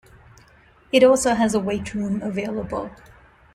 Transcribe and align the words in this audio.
It 0.91 1.03
also 1.03 1.35
has 1.35 1.53
a 1.53 1.59
weight 1.59 1.93
room 1.93 2.23
available. 2.23 2.89